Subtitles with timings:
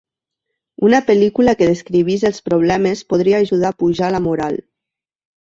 [0.87, 4.61] Una pel·lícula que descrivís els problemes podria ajudar a pujar la moral.